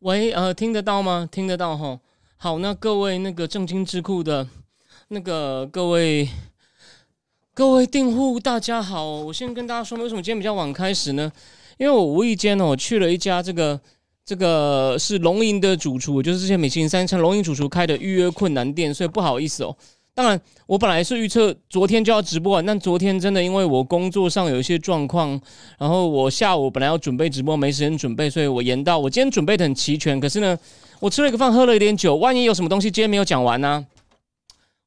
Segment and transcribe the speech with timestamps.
[0.00, 1.28] 喂，呃，听得到吗？
[1.28, 1.98] 听得到哈。
[2.36, 4.46] 好，那各位那个正经智库的，
[5.08, 6.28] 那个各位
[7.52, 9.04] 各位订户，大家好。
[9.10, 11.32] 我先跟大家说，为什么今天比较晚开始呢？
[11.78, 13.80] 因为我无意间哦去了一家这个
[14.24, 19.76] 这个是龙吟的主厨，就是之前美其林三餐龙吟主厨开的预约困难店，所以不好意思哦。
[20.18, 25.40] 当然，我本来是预测昨天就要直播，但昨天真的因为我工作上有一些状况，
[25.78, 30.18] 然后我下午本来要准备直播，没时间准备，所以我延到我今天准备的很齐全。
[30.18, 30.58] 可是呢，
[30.98, 33.86] 我吃了一个饭，喝了一点酒，万一有什么东西今天没有讲完呢？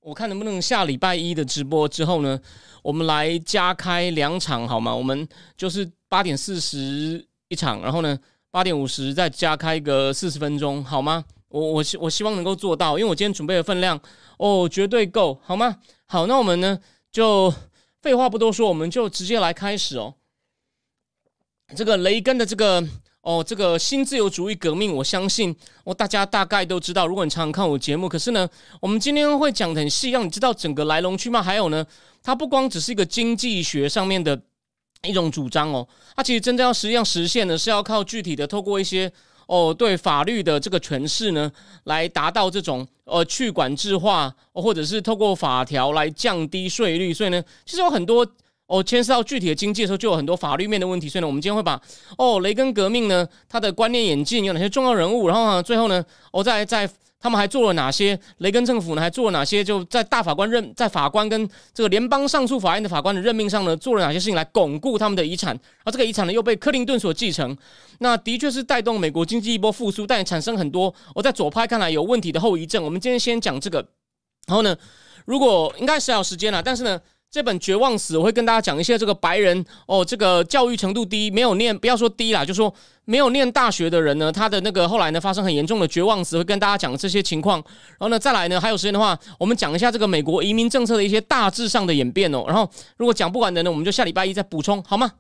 [0.02, 2.38] 我看能不能下礼拜一的直播之后呢，
[2.84, 4.94] 我们来加开两场好吗？
[4.94, 8.20] 我们就是八点四十一场，然后呢
[8.52, 11.24] 八点五十再加开个四十分钟好吗？
[11.52, 14.00] 我我希我希望能够做到，因为我今天准备的分量
[14.38, 15.78] 哦，绝对够，好吗？
[16.06, 16.80] 好，那我们呢
[17.12, 17.54] 就
[18.02, 20.16] 废话不多说，我们就直接来开始哦。
[21.76, 22.82] 这个雷根的这个
[23.22, 27.06] 哦，这个新自由主义革命，我相信哦，大家大概都知道。
[27.06, 28.50] 如果你常常看我节目，可是呢，
[28.80, 31.42] 我们今天会讲的很细，让你知道整个来龙去脉。
[31.42, 31.86] 还有呢，
[32.24, 34.42] 它不光只是一个经济学上面的
[35.04, 39.12] 一种主张哦，它其实真正要实际上实现的是要靠具体的，透过一些。
[39.52, 41.52] 哦，对法律的这个诠释呢，
[41.84, 48.26] 来达到这种呃去管制化，或者是透过法条来降低税率，所以呢，其实有很多
[48.68, 51.10] 哦牵涉到具体的经济的时候，就有很多法律面的问题。
[51.10, 51.82] 所以呢，我们今天会把
[52.18, 56.90] 哦雷根革命呢，它的观念演进有哪些重要人物，然后呢，最后呢，我再在。
[57.22, 58.20] 他们还做了哪些？
[58.40, 59.02] 雷根政府呢？
[59.02, 59.64] 还做了哪些？
[59.64, 65.58] 就在大法官任，在法官跟这个联邦上诉法院的法官的任命上呢，做了哪些事情来巩固他们的遗产？
[65.84, 67.56] 而这个遗产呢，又被克林顿所继承。
[68.00, 72.84] 那的确是带动美国经济一波复苏，但也产生很多我在左派看来有问题的后遗症。
[72.84, 73.78] 我们今天先讲这个，
[74.48, 74.76] 然后呢，
[75.26, 77.00] 如果应该是要时间了，但是呢。
[77.32, 82.72] 这本《绝望死》，我会跟大家讲一些这个白人哦，这个教育程度低，没有念，不要说低啦，就说
[83.06, 87.64] 没有念大学的人呢，他的那个后来呢发生很严重的绝望死，会跟大家讲这些情况。
[87.92, 92.44] 然后呢，再来呢，还有时间的话，我们讲一下这个美国移民政策的一些大致上的演变哦。
[92.48, 95.14] 然后如果讲不完的呢，我们就下礼拜一再补充，好吗？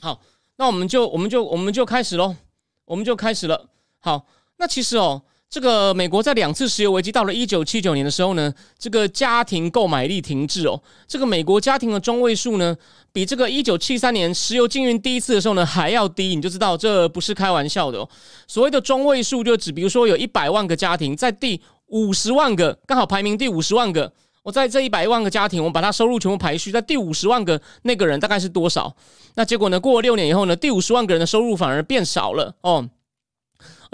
[0.00, 0.20] 好，
[0.58, 2.36] 那我们就我们就我们就开始喽，
[2.84, 3.68] 我们就开始了。
[3.98, 4.26] 好，
[4.58, 5.22] 那其实哦。
[5.50, 10.82] 这个美国在两次石油危机到了一九七九年的时候呢，这个家庭购买力停滞哦。
[11.06, 12.76] 这个美国家庭的中位数呢，
[13.12, 18.08] 比这个一九七三年石油禁运第一次的时候呢还要低，你就知道这不是开玩笑的哦。
[18.48, 24.12] 所谓的中位数，就指比如说有一百万个家庭，在第五十万个刚好排名第五十万个，
[24.42, 28.92] 我在这一百万个家庭，我们把它收入全部排序，在第五十万个那个人大概是多少？
[29.36, 29.78] 那结果呢？
[29.78, 32.88] 过了六年以后呢，第五十万个人的收入反而变少了哦。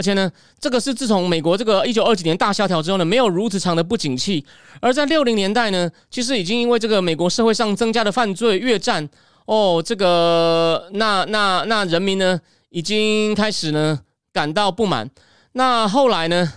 [0.00, 4.42] 而且呢，这个是自从美国这个一九二几年大萧条之后呢，没有如此长的不景气。
[4.80, 9.06] 而在六零年代呢，其实已经因为这个美国社会上增加的犯罪、越战，
[9.44, 12.40] 哦，这个那那那人民呢，
[12.70, 14.00] 已经开始呢
[14.32, 15.10] 感到不满。
[15.52, 16.50] 那后来呢，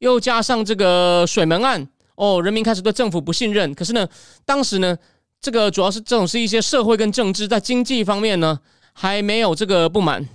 [0.00, 3.74] 又加上这个水门案，哦，人民开始对政府不信任。
[3.74, 4.06] 可是呢，
[4.44, 4.94] 当时呢，
[5.40, 8.60] 这个主要是这种是一些社会跟政治，在经济方面呢，
[8.92, 10.28] 还没有这个不满。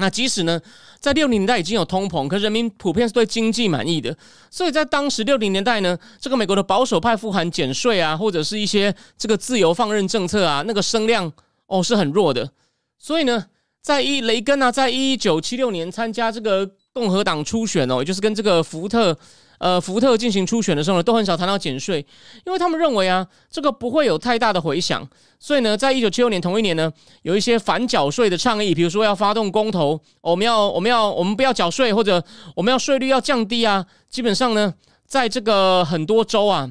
[0.00, 0.60] 那即使呢，
[1.00, 4.16] 在六零年代已经有通膨，可人民普遍是对经济满意的，
[4.48, 11.32] 所以在当时六零年代呢，这个美国的保守派富含减税啊，或者是一些这个自由放任政策啊，那个声量
[11.66, 12.48] 哦是很弱的。
[12.96, 13.46] 所以呢，
[13.82, 19.18] 在一雷根啊，在一九七六年参加这个共和党初选哦，也就是跟这个福特。
[19.58, 22.04] 呃，福特进行初选的时候呢，都很少谈到减税，
[22.46, 25.06] 因为他们认为啊，这个不会有太大的回响。
[25.40, 26.92] 所以呢，在一九七六年同一年呢，
[27.22, 32.22] 有一些反缴税的倡议，比如说要发动公投，我们要我们要我们不要缴税，或者
[32.54, 33.84] 我们要税率要降低啊。
[34.08, 34.74] 基本上呢，
[35.06, 36.70] 在这个很多州啊，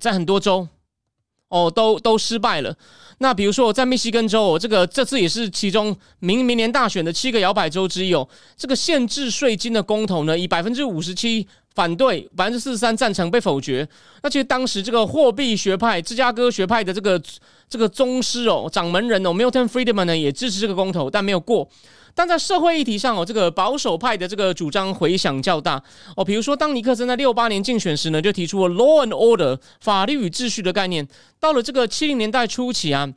[0.00, 0.68] 在很多州
[1.48, 2.76] 哦，都都失败了。
[3.18, 8.28] 那比如说我在密西根州，这个这次也是其中明明年大选的七个摇摆州之一哦。
[8.56, 11.46] 这个限制税金的公投呢，以百分之五十七。
[11.76, 13.86] 反对百分之四十三赞成被否决。
[14.22, 17.22] 那其实当时这个货币学派、芝加哥学派的这个
[17.68, 21.68] 这个宗师哦、掌门人哦，Milton Friedman 呢也支持这个公投，但没有过。
[22.16, 25.80] 但在社会议题上哦，这个保守派的这个主张回响较大
[26.16, 26.24] 哦。
[26.24, 31.06] 比如说，当尼克森在六八年竞选时呢，就提出了 “law and order” 法律与秩序的概念。
[31.38, 33.12] 到了这个七零年代初期啊，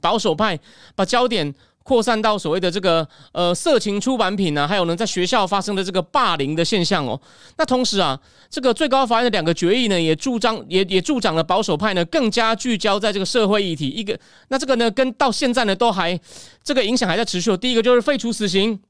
[0.00, 0.58] 保守派
[0.94, 7.20] 把焦点扩散到所谓的这个呃色情出版品呢，还有呢在学校发生的这个霸凌的现象哦。
[7.56, 13.88] 那同时啊，这个最高法院的两个决议呢，也助长也也助长了保守派呢更加聚焦在这个社会议题。
[13.88, 14.18] 一个
[14.48, 16.18] 那这个呢，跟到现在呢都还
[16.62, 17.56] 这个影响还在持续。
[17.56, 18.80] 第一个就是废除死刑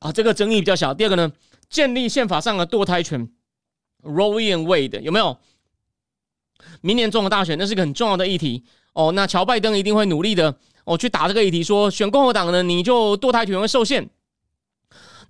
[0.00, 0.92] 啊，这个争议比较小。
[0.92, 1.32] 第二个呢，
[1.68, 3.28] 建立宪法上的堕胎权
[4.02, 5.36] ，Roe and Wade 有没有？
[6.82, 8.62] 明年中的大选，那是个很重要的议题
[8.92, 9.12] 哦。
[9.12, 10.54] 那乔拜登一定会努力的。
[10.84, 14.08] 我去打这个议题，说选共和党呢，你就堕胎权会受限。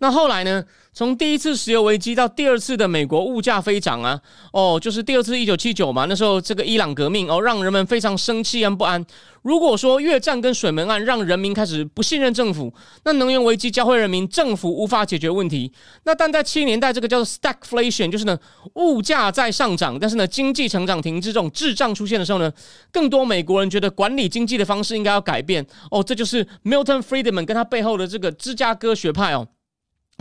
[0.00, 0.64] 那后来呢？
[0.92, 4.20] 从第一次石油危机到第二次的美国物价飞涨啊，
[4.52, 9.06] 哦，就是第二次一九七九嘛，那时候这个伊朗革命哦，让人们非常生气和不安。
[9.42, 12.74] 如果说越战跟水门案让人民开始不信任政府，
[13.04, 15.72] 那能源危机教会人民政府无法解决问题。
[16.02, 18.36] 那但在七年代，这个叫做 stagflation，就是呢
[18.74, 22.52] 物价在上涨，但是呢经济成长停滞这种滞胀出现的时候呢，
[22.90, 25.64] 更多美国人觉得管理经济的方式应该要改变。
[25.92, 29.46] 哦，这就是 Milton Friedman 跟他背后的这个芝加哥学派哦。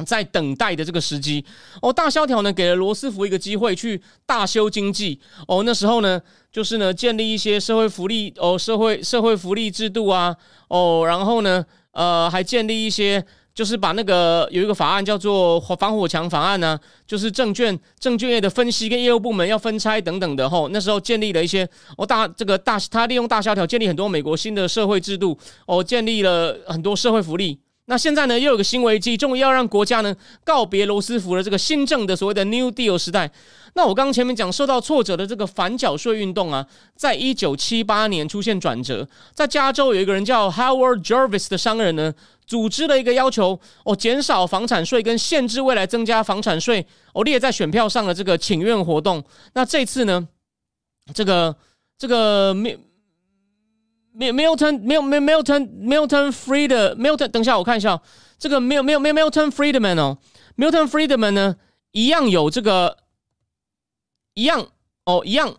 [0.06, 1.44] 在等待的这个时机
[1.82, 5.64] 哦，大萧条呢给了罗斯福一个机会去大修经济哦。
[5.66, 10.36] 那时候呢，就是呢建立一些社会福利哦，社会社会福利制度啊
[10.68, 13.24] 哦，然后呢呃还建立一些，
[13.54, 20.70] 就是把那个有一个法案叫做防火墙法案呢，就是证券证券业的分析跟业务部门要分拆等等的吼。
[20.70, 21.68] 那时候建立了一些
[21.98, 27.60] 哦大这个大他利用大萧条建立很多美国新的社会制度哦，建立了很多社会福利。
[27.90, 33.32] 那现在呢，又有个新危机，终于要让国家呢告别罗斯福的这个新政的所谓的 New Deal 时代。
[33.74, 36.64] 那我刚前面讲受到挫折的这个反缴税运动啊，
[36.96, 42.14] 在一九七八年出现转折，在加州有一个人叫 Howard Jarvis 的商人呢，
[42.46, 49.24] 组织了一个要求哦，减少房产税跟限制未来增加房产税哦，列在选票上的这个请愿活动。
[49.54, 50.28] 那这次呢，
[51.12, 51.56] 这个
[51.98, 52.78] 这个面。
[54.18, 58.02] Milton Milton Milton Milton Fried Milton，等一下我看一下
[58.38, 60.18] 这个 Mil Mil Milton Friedman 哦
[60.58, 61.56] ，Milton Friedman 呢
[61.92, 62.98] 一样有这个
[64.34, 64.68] 一样
[65.06, 65.56] 哦一样，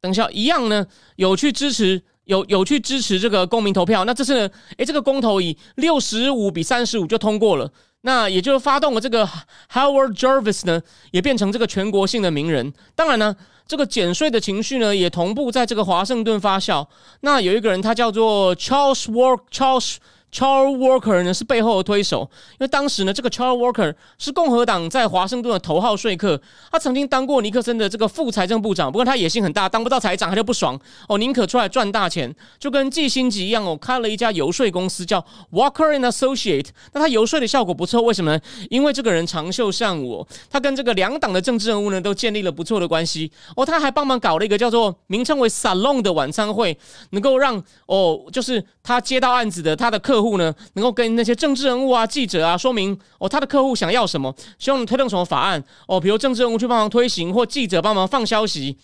[0.00, 0.86] 等一下一样呢
[1.16, 7.72] 有去支持有有去支持这个公民投票，那这次呢诶，这个公投以六十五比三十五就通过了。
[8.02, 9.28] 那也就发动了这个
[9.72, 10.80] Howard Jarvis 呢，
[11.10, 12.72] 也变成这个全国性的名人。
[12.94, 13.34] 当然呢，
[13.66, 16.86] 这个减税的情绪呢，也同步在这个华盛顿发酵。
[17.20, 19.96] 那有一个人，他叫做 Charles Work Charles。
[20.30, 26.38] Charles Walker 呢是背后的推手，因为当时呢，这个 Charles Walker 是共和党在华盛顿的头号说客，
[26.70, 30.78] 他曾经当过尼克森的这个副财政部长，不过他野心很大，当不到财长他就不爽
[31.08, 36.66] 哦，宁可出来赚大钱，就跟季新吉一样哦，开了一家游说公司叫 Walker and Associate。
[36.92, 38.40] 那他游说的效果不错，为什么呢？
[38.68, 46.76] 因为这个人长袖善舞，他跟这个两党的政治人物呢都建立了不错的关系哦，他还帮忙搞了一个叫做名称为 Salon 的晚餐会，
[47.12, 50.17] 能够让哦，就是他接到案子的他的客。
[50.18, 58.76] 客户呢，能够跟那些政治人物啊、记者啊说明哦，他的客户想要什么，希望你推动什么法案哦，比如政治人物去帮忙推行，或记者帮忙放消息。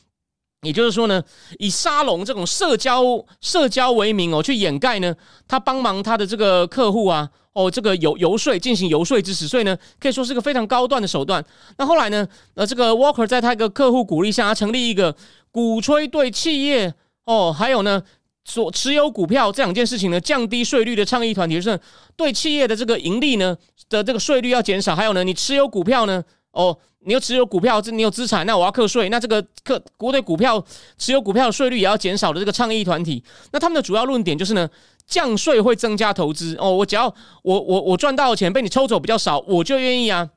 [0.62, 1.20] 也就是说呢，
[1.58, 3.02] 以沙龙这种社交
[3.40, 5.12] 社交为名哦，去掩盖呢，
[5.48, 11.44] 他帮忙他的这个客户啊，哦，这个游游说进行游说之时，所以呢，可以说是个非常高段的手段。
[11.78, 15.16] 那后来呢，呃，这个 Walker 在他一个客户鼓励下，他成立一个
[15.50, 16.94] 鼓吹对企业
[17.24, 18.00] 哦，还有呢。
[18.44, 21.80] 所持有股票这两件事情呢，降低税率的倡议团体就是
[22.14, 23.56] 对企业的这个盈利呢
[23.88, 26.76] 的这个税率要减少，还有呢，你持有股票呢，哦，
[27.06, 30.62] 你有持有股票，这你有资产，那我要课税，那这个课国对股票
[30.98, 34.68] 持有股票的税率也要减少的这个倡议团体，那他们的主要论点就是呢，
[35.06, 37.06] 降税会增加投资哦，我只要
[37.42, 40.28] 我我我赚到的钱被你抽走比较少，我就愿意啊，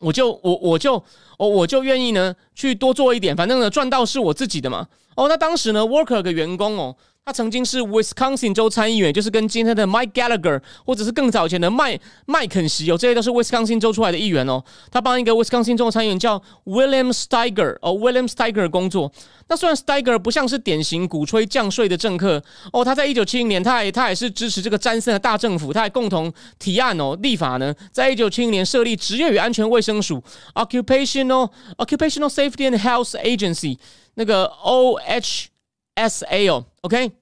[0.00, 0.94] 我就我我就
[1.38, 4.86] 哦我就愿意呢去多做一点，反正呢赚到是我自己的嘛，
[5.16, 6.94] 哦，那当时呢，Worker 的员工哦。
[7.26, 11.96] 他曾经是 Wisconsin 州参议员，就是跟今天的 Mike Gallagher，或者是更早前的麦
[12.26, 14.64] 麦肯锡哦，这些都是 Wisconsin 州出来的议员哦。
[14.90, 19.12] 他帮一个 Wisconsin 州参议员叫 William Steiger 哦，William Steiger 工作。
[19.48, 30.20] 那虽然 Steiger 不像是典型鼓吹降税的政客哦，他在一九七零年，他也他也是支持这个詹森的大政府，他还共同提案哦立法呢，在一九七零年设立职业与安全卫生署
[30.54, 33.78] Occupational Occupational Safety and Health Agency
[34.14, 35.46] 那个 O H
[35.94, 37.12] S A O，OK，。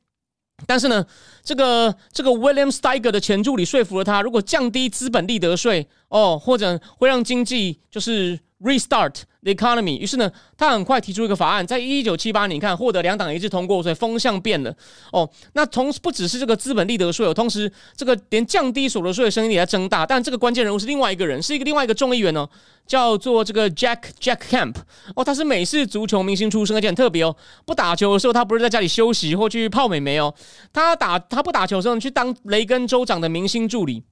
[0.67, 1.07] 但是呢，
[1.43, 9.99] 这个这个 William Steiger 的前助理说服了他，如果降低资本利得税哦，或者会让经济就是 restart the economy。
[9.99, 14.75] 于是呢，他很快提出一个法案，在一九七八年，你看获得两党一致通过，所以风向变了。
[15.13, 20.07] 哦，那同时不只是这个资本利得税，同时这个连降低所得税的声音也在增大。
[20.07, 22.49] 但这个关键人物是另外一个人，是一个另外一个众议员哦，
[22.87, 24.75] 叫做这个 Jack Jack Camp。
[25.15, 27.37] 哦，他是美式足球明星出身，而且很特别哦。
[27.67, 30.35] 不打球的时候，他不是在家里休息或去泡美眉哦，
[30.73, 34.03] 他打他不打球的时候去当雷根州长的明星助理。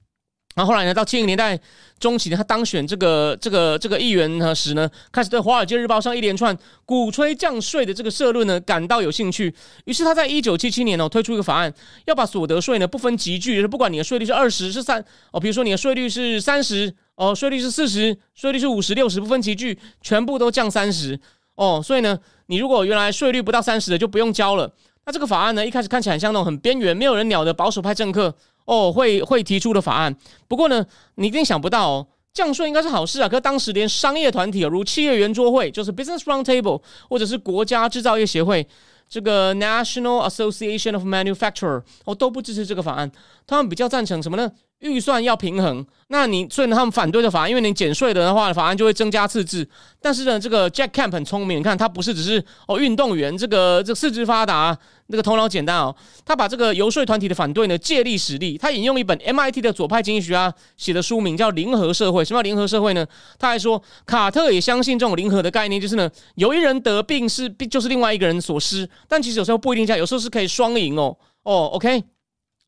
[0.55, 1.59] 然后后来呢，到七零年代
[1.99, 9.53] 中期呢，他当选这个这个这个议员呢时呢，开始对《华尔街日报》上一连串鼓吹降税的这个社论呢感到有兴趣。
[9.85, 11.71] 于是他在一九七七年哦推出一个法案，
[12.05, 14.99] 要把所得税呢不分级距，就是不管你的税率是二十是三
[15.31, 21.19] 哦，比如说你的税率是三十哦，税率是四十，税率是五十六十不分级距，全部都降三十
[21.53, 21.79] 哦。
[21.83, 24.73] 所以呢，你如果原来税率不到三十的就不用交了。
[25.05, 28.33] 那这个法案呢，一开始看起来很像那种很边缘、没有人鸟的保守派政客。
[28.67, 30.15] 哦，会会提出的法案。
[30.47, 33.27] 不过呢，你一定想不到哦，降税应该是好事啊。
[33.27, 38.67] 可当时连商业团体如企业圆桌会，就是 Business Roundtable，或者是国家制造业协会，
[39.07, 43.09] 这个 National Association of Manufacturer，哦，都不支持这个法案。
[43.45, 44.51] 他们比较赞成什么呢？
[44.79, 49.67] 预算要平衡，那你所以呢，他们反对的法案，因为你减税的话，法案就会增加赤字。
[49.99, 58.55] 但是呢，这个 Jack Camp 很聪明，你看他不是只是哦运动员，这个这四肢发达，那个头脑简单哦，他把这个游说团体的反对呢借力使力。
[58.55, 62.21] 他引用一本 MIT 的左派经济学家写的书名叫《零和社会》。
[62.27, 63.03] 什么叫零和社会呢？
[63.39, 71.17] 他还说卡特也相信这种零和的概念，就是呢，有一人得病是就是另外一个人所失，但其实有时候不一定这样，有时候是可以双赢哦。
[71.43, 72.03] 哦，OK。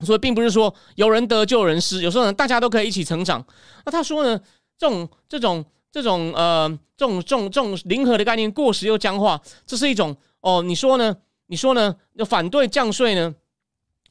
[0.05, 3.45] 所以并不是说有人得就有人失，有时候呢大家都可以一起成长。
[3.85, 4.39] 那他说呢，
[4.77, 11.15] 这种这种这种呃这种这种这种零和的概念过时又僵化，这是一种哦，你说呢？
[11.47, 11.95] 你说呢？
[12.13, 13.33] 要反对降税呢？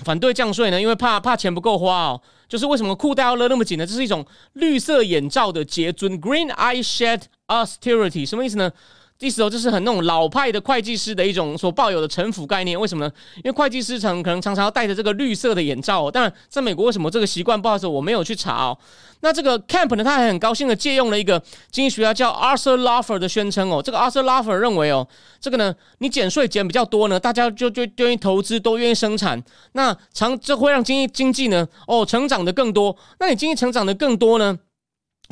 [0.05, 0.81] 反对降税呢？
[0.81, 2.21] 因为怕怕钱不够花哦。
[2.49, 3.87] 就是为什么裤带要勒那么紧呢？
[3.87, 8.73] 这是一种绿色眼罩的结尊，Green Eye Shed Austerity，什么意思呢？
[9.21, 12.79] 意思哦，就是很那种老派的会计师的一种所抱有的城府概念。
[12.79, 13.13] 为什么呢？
[13.39, 16.09] 因为会计师常可能常常要戴着这个绿色的眼罩。
[16.09, 17.61] 当然，在美国为什么这个习惯？
[17.61, 18.79] 不好意思，我没有去查哦。
[19.21, 23.83] 那这个 Camp 呢，他还很高兴的借用了一个经济学家叫 Arthur Laffer 的宣称哦。
[23.83, 25.05] 这个 Arthur Laffer 认为哦，
[25.41, 29.43] 这个呢，你减税减比较多呢，大家就就愿意投资，都愿意生产。
[29.73, 32.97] 那长这会让经济经济呢，哦，成长的更多。
[33.19, 34.57] 那你经济成长的更多呢？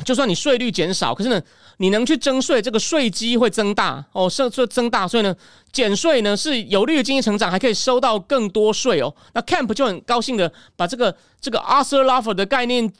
[0.05, 1.41] 就算你税率减少，可是呢，
[1.77, 5.35] 你能去征税，这个税基会增大哦，税税增大，所以呢，
[5.71, 9.13] 减税呢是有利于经济成长，还可以收到更多税哦。
[9.33, 12.93] 那 Camp 就很高兴的把这个这个 Arthur Laffer 的概念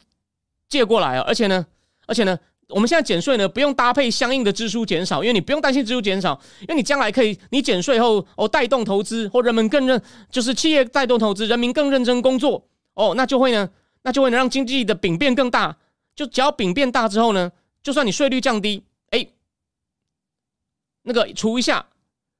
[0.68, 1.64] 借过来哦，而且呢，
[2.06, 2.36] 而且呢，
[2.70, 10.02] 我们现在减税呢不用搭配相应的支出减少，因为你不用担心支出减少，因为你将来可以你减税后哦带动投资或人们更认
[10.32, 13.70] 就是企业带动投资，人民更认真工作哦，那就会呢，
[14.02, 15.76] 那就会能让经济的饼变更大。
[16.18, 19.24] 就只要饼变大之后呢，就算你税率降低，哎，
[21.02, 21.86] 那个除一下，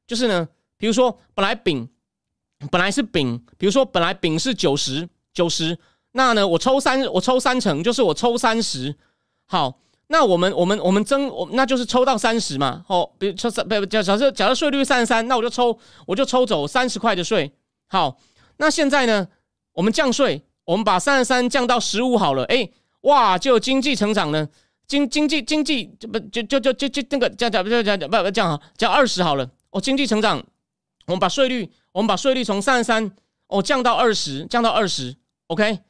[0.04, 1.88] 就是呢，比如说本来饼
[2.72, 5.78] 本来是饼，比如说本来饼是九十九十，
[6.10, 8.96] 那呢我抽三我抽三成，就是我抽三十，
[9.46, 17.52] 好，那我们我们我们增我那就是抽到三十嘛，哦，比如抽三不假假设假设税率三十三，那我就抽我就抽走三十块的税，
[17.86, 18.18] 好，
[18.56, 19.28] 那现在呢
[19.74, 22.68] 我们降税，我们把三十三降到十五好了，哎。
[23.02, 24.48] 哇，就经济成长呢？
[24.86, 29.48] 经经济经济就不就就就就就那个讲讲不讲讲不不讲好讲二十好了。
[29.70, 30.42] 哦，经济成长，
[31.06, 33.12] 我们把税率我们把税率从三十三
[33.48, 35.14] 哦降到二十，降到二十
[35.48, 35.80] ，OK，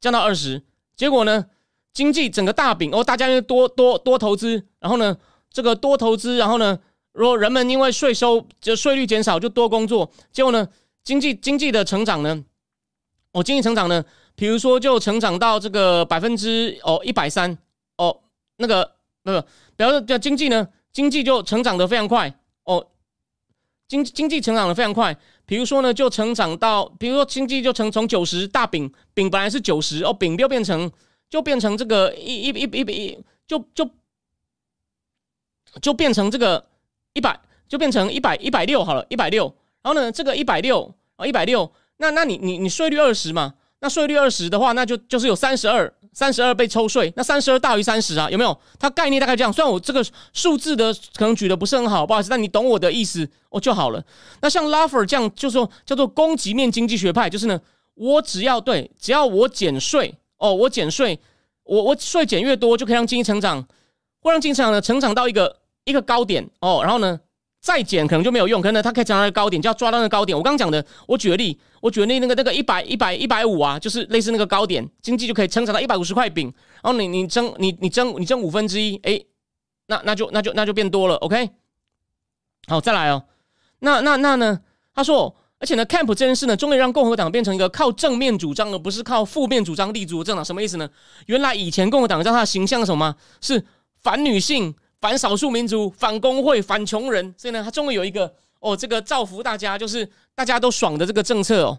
[0.00, 0.62] 降到二十。
[0.94, 1.46] 结果呢，
[1.92, 5.16] 经济整个大饼哦，大家又多多多投资，然后呢，
[5.50, 6.78] 这个多投资，然后呢，
[7.12, 10.68] 如果人们因为税收就税率减少就多工作，结果呢，
[11.02, 12.44] 经济经济的成长呢，
[13.32, 14.04] 哦，经济成长呢？
[14.36, 17.56] 比如说，就成长到这个百分之哦一百三
[17.96, 18.20] 哦，
[18.56, 18.84] 那个
[19.22, 19.40] 不不，
[19.76, 22.32] 比如说叫经济呢，经济就成长的非常快
[22.64, 22.86] 哦，
[23.86, 25.16] 经经济成长的非常快。
[25.46, 30.90] 比如说呢，就成长到，比如说经济就成从九十大饼饼本来是九十哦，饼就变成
[31.28, 33.88] 就变成这个一一一一一就就
[35.80, 36.66] 就变成这个
[37.12, 37.38] 一百
[37.68, 39.54] 就变成一百一百六好了，一百六。
[39.82, 43.54] 然后呢，这个一百六啊一百六，那那你你你税率二十嘛？
[43.84, 48.58] 那税率二十的话，那就就是有三十二，三十二被抽税，那三十二大于三十啊，有没有？
[48.78, 49.52] 它概念大概这样。
[49.52, 54.02] 虽然我这个数字的可能举的不是很好，不好意思，但你懂我的意思哦就好了。
[54.40, 57.60] 那像拉弗尔这样，就说叫做供给面经济学派，就是呢，
[57.92, 61.20] 我只要对，只要我减税哦，我减税，
[61.64, 63.62] 我我税减越多，就可以让经济成长，
[64.20, 67.20] 会让经济成长呢成长到一个一个高点哦，然后呢。
[67.64, 70.36] 再减可能就没有用，可能它可以涨到高点，就要抓到那个高点。
[70.36, 76.52] 我刚刚讲的，我举个例，我举例那个那个一百一百一百五啊，就是类似那个高点，经济就可以成长到一百五十块饼。
[76.82, 79.18] 然后你你增你你增你增五分之一，哎，
[79.86, 81.48] 那那就那就那就变多了，OK。
[82.66, 83.24] 好，再来哦。
[83.78, 84.60] 那那那呢？
[84.94, 90.44] 他说，而且呢，Camp 这件事呢，终于让共和党变成一个靠正面主张，而不是靠负面主张立足的政党。
[90.44, 90.86] 什么意思呢？
[91.24, 93.16] 原来以前共和党让他的形象是什么？
[93.40, 93.64] 是
[94.02, 97.34] 反女性、反少数民族、反工会、反穷人。
[97.36, 101.78] 所以呢，他终于有一个哦，这个造福大家，就是大家都爽的这个政策哦。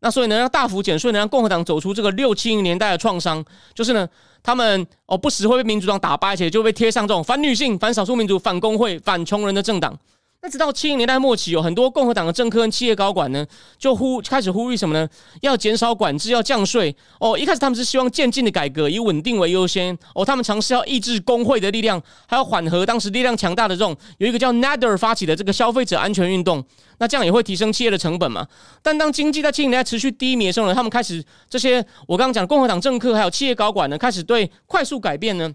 [0.00, 4.08] 那所以呢，让大幅减税，能让共和党走出这个六七零年代的创伤，就是呢，
[4.42, 9.94] 他们哦不时会被民主党打败，而且就被贴上这种反女性、反少数民族、反工会、反穷人的政党。
[10.44, 13.46] 那直到七零年代末期，有很多共和党的政客跟企业高管呢，
[13.78, 15.08] 就呼开始呼吁什么呢？
[15.40, 16.92] 要减少管制，要降税。
[17.20, 19.96] 哦，一开始他们是希望渐进的改革，以稳定为优先。
[20.16, 26.64] 哦，他们尝试要抑制工会的力量，还要缓和当时力量强大的这种有一个叫 Nader 发起的这个消费者安全运动。
[26.98, 28.44] 那这样也会提升企业的成本嘛？
[28.82, 31.76] 但当经济在七零年代持续低迷的时候呢，他们开始这些
[32.08, 35.54] 我刚刚讲共和党政客还有企业高管呢，开始对快速改变呢。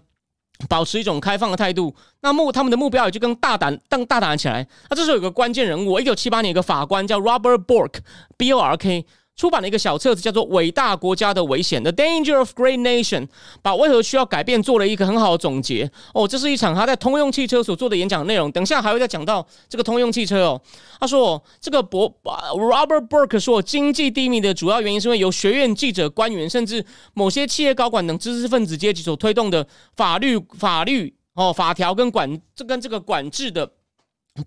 [0.68, 4.66] 保持一种开放的态度，那目他们的目标也就更大胆、更大胆起来。
[4.90, 9.06] 那这时候有个关键人物，一九七八年一个法官叫 Robert Bork，B O R K。
[9.38, 13.28] 出版了一个小册子，叫做《伟大国家的危险》（The Danger of Great Nation），
[13.62, 15.88] 把为何需要改变做了一个很好的总结。
[16.12, 18.50] 哦，这是一场他在通用汽车所做的演讲内容。
[18.50, 20.60] 等下还会再讲到这个通用汽车哦。
[20.98, 29.64] 他说，这个博 Robert Burke 说，经济低迷的主要原因是因为由学院记者、官员，甚至某些企业高管等知识分子阶级所推动的
[29.94, 33.70] 法律、法律哦、法条跟管这跟这个管制的。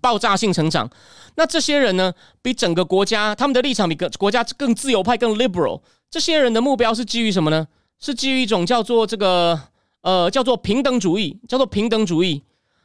[0.00, 0.88] 爆炸性成长，
[1.34, 2.12] 那这些人呢？
[2.40, 5.80] 比整个国家，他们的立场比个国家更自由派、更 liberal。
[6.10, 7.66] 这些人的目标是基于什么呢？
[8.00, 9.60] 是基于一种叫做这个
[10.02, 12.42] 呃叫做平等主义，叫做平等主义。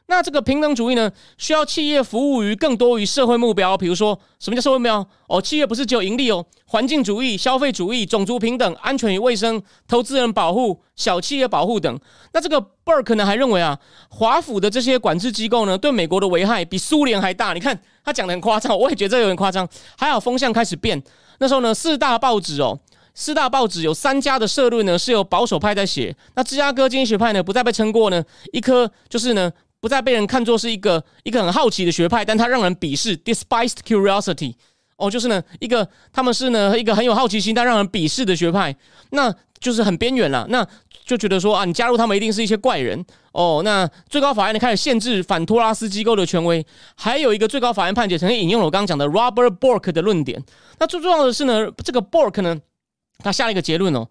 [0.09, 5.07] 那这个平等主义呢，需要企业服务于更多于社会目标，比如说什么叫社会目标？
[5.27, 11.99] 哦，企业不是只有盈利哦，环境主义、消费主义、种族平等、安全与卫生、投资人保护、小企业保护等。
[12.31, 13.77] 那这个 Burke 呢，还认为啊，
[14.09, 17.51] 华府的这些管制机构呢，对美国的危害比苏联还大。
[17.51, 19.67] 你看他讲的很夸张，我也觉得有点夸张。
[19.97, 21.03] 还好风向开始变，
[21.39, 22.79] 那时候呢，四大报纸哦，
[23.13, 28.23] 四大报纸有三家的社论呢是由保守派在写，那芝加哥经济学派呢不再被称过呢
[28.53, 29.51] 一颗就是呢。
[29.79, 34.55] 不再被人看作是一个一个很好奇的学派，但他让人鄙视，despised curiosity。
[34.97, 38.75] 哦，就是呢，一个他们是呢一个很有好奇心但让人鄙视的学派，
[39.11, 40.47] 那就是很边缘了。
[40.49, 40.67] 那
[41.05, 43.05] 就觉得说啊，你加入他们一定是一些怪人。
[43.31, 50.43] 哦，那最高法院呢开始限制反托拉斯机构的权威，还有一个最高法院判决曾经引用了我刚刚讲的 Robert Bork 的论点。
[50.79, 52.59] 那最重要的是呢，这个 Bork 呢，
[53.19, 54.07] 他下了一个结论哦。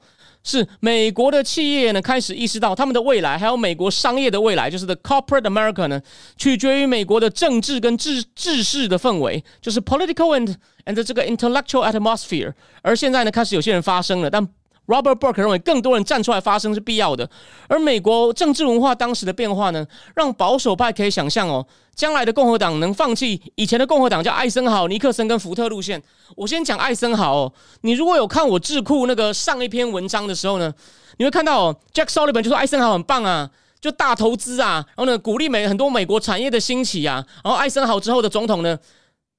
[0.47, 6.01] 是美国的企业呢，开始意识到他们的未来，还有美国商业的未来，就是 the corporate America 呢，
[6.37, 10.55] 取决于美国的政治跟治治世的氛围，就是 political and
[10.85, 12.55] and 这个 intellectual atmosphere。
[12.83, 14.49] 而现在呢，开始有些人发声了，但。
[14.87, 17.29] Robert Burke 认为，更多人站出来发声是必要的。
[17.69, 26.03] 而美国政治文化当时的变化呢，让保守派可以想象哦，将来的共和党能放弃以前的共和党叫艾森豪、尼克森跟福特路线。
[26.37, 30.73] 我先讲艾森豪哦，你如果有看我智库那个上一篇文章的时候呢，
[31.19, 37.25] 你会看到哦，Jack Sullivan 就说艾森豪很棒啊，就大投资啊，然后呢，鼓励美很多美国产业的兴起啊。
[37.43, 38.79] 然后艾森豪之后的总统呢？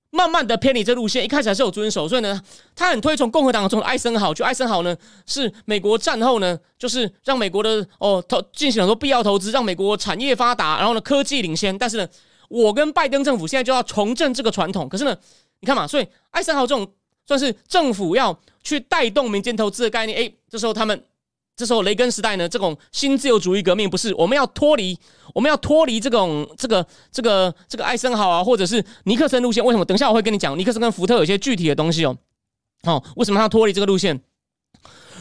[0.10, 2.41] 慢慢的偏离这路线，一开始还是有遵守，所以呢，
[2.76, 4.34] 他很推崇共和党中的艾森豪。
[4.34, 11.78] 就艾森豪呢，是美国战后呢，就是让美国的哦投进行很多必要投资，让美国产业发达，然后呢科技领先。
[11.78, 12.08] 但是呢，
[12.50, 14.88] 我跟拜登政府现在就要重振这个传统。
[14.88, 15.15] 可是呢，
[15.60, 16.88] 你看嘛，所以艾森豪这种
[17.26, 21.04] 算是政府要去带动民间投资的概念，哎，这时候他们。
[21.58, 24.96] 这时候，雷根时代呢，这种新自由主义革命不是我们要脱离，
[25.34, 29.65] 我们要脱离这种这个这个这个艾森豪啊，或者是尼克森路线。
[29.65, 29.84] 为什么？
[29.84, 32.15] 等一下我会跟你讲，尼克森跟福特有些具体的东西哦。
[32.84, 34.22] 哦，为什么他脱离这个路线？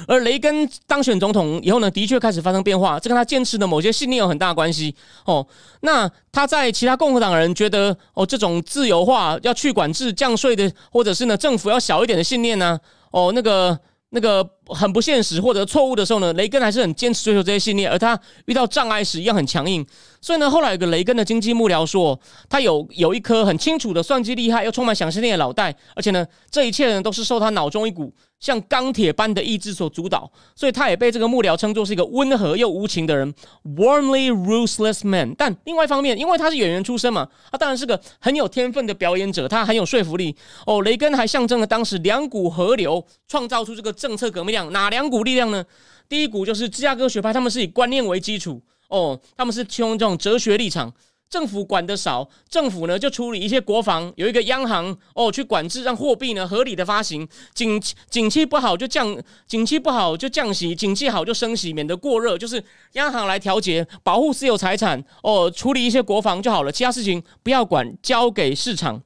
[0.07, 4.95] 而雷根当选总统以后呢，的确开始发生变化，这跟他坚持的某些信念有很大关系
[5.25, 5.47] 哦。
[5.81, 12.79] 那他在其他共和党人觉得哦，这种自由化要去管制、降税的，或者是呢政府要小一点的信念呢？
[13.11, 13.81] 哦，那个。
[14.11, 19.85] 那个很不现实或者错误的时候呢，雷根还是很坚持追求这些信念，而他遇到障碍时一样很强硬。
[20.21, 28.13] 所以呢，后来有个雷根的经济幕僚说，他有有一颗很清楚的算计厉害又充满想象力的脑袋，而且呢，这一切呢都是受他脑中一股。
[28.39, 33.33] 像钢铁般的意志所主导，所以他也被这个幕僚称作是一个温和又无情的人
[33.65, 35.35] ，warmly ruthless man。
[35.39, 40.37] 但另外一方面，因为他是演员出身嘛，他当然是个很有天分的表演者，他很有说服力。
[40.67, 45.65] 哦，雷根还象征了当时两股河流创造出这个政策革命哪两股力量呢？
[46.09, 50.93] 第一股就是芝加哥学派，他们是以观念为基础，哦，他们是用这种哲学立场。
[51.29, 57.27] 政府管的少，政府呢就处理一些国防，有一个央行哦去管制，让货币呢合理的发行。
[57.53, 62.39] 景景气不好就降，景气不好就降息，景气好就升息，免得过热。
[62.39, 69.03] 就是央行来调节，保护私有财产哦，处理一些国防就好了，其他事情不要管，交给市场。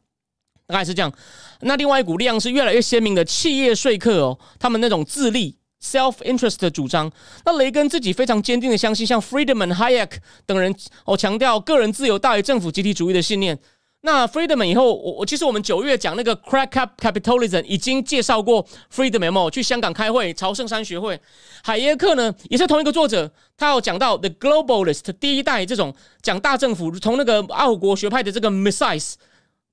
[0.70, 1.12] 大概是这样。
[1.61, 5.56] 那另外一股力量是越来越鲜明的企业说客哦，他们那种自立。
[5.83, 7.11] self interest 的主张，
[7.46, 10.11] 那雷根自己非常坚定的相信，像 Friedman、Hayek
[10.44, 13.59] 等人哦，强调个人自由大于政府集体主义的信念。
[14.02, 18.62] 那 Friedman 以后，我我其实我们九月讲那个 Crack Up Capitalism 已经介绍过
[18.94, 21.18] Friedman 哦，去香港开会，朝圣山学会。
[21.62, 29.14] 海耶克呢，也是同一个作者，他有讲到 The Globalist 第一代这种讲大政府，从那个奥国学派的这个 Mises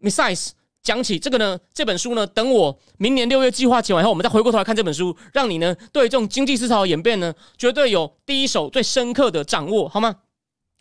[0.01, 0.51] Mises。
[0.87, 10.15] 讲起这个呢，这本书呢，等我明年六月计划写完以后，我们再回过头来看这本书，让你呢对这种经济思潮的演变呢，绝对有第一手最深刻的掌握，好吗？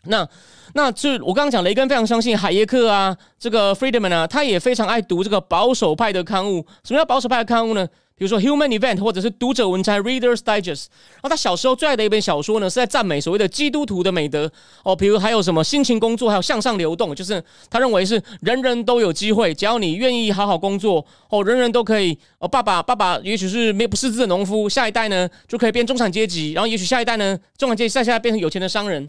[0.05, 0.25] 那
[0.73, 6.65] 那这我刚刚讲，雷根非常相信海耶克啊，这个 Friedman 啊，他也非常爱读这个保守派的刊物。
[6.85, 7.85] 什么叫保守派的刊物呢？
[8.17, 14.51] 比如说《Human Event》或者是《读者文摘》（Reader's Digest），然后他小时候最爱的一本小说呢，是在赞美所谓的基督徒的美德
[14.83, 22.47] 哦，比如还有什么辛勤工作，还有向上流动，就是他认为是人人都有机会，只要你愿意好好工作哦，人人都可以哦。
[22.47, 29.07] 爸爸爸爸也许是没不识字的农夫，下一代呢就可以变中产阶级，然后也许下一代呢中产阶级再下来变成有钱的商人。